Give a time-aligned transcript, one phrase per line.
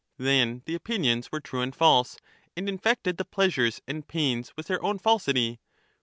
[0.17, 2.17] Then the opinions were true and false,
[2.57, 5.59] and infected the pleasures and pains with their own falsity.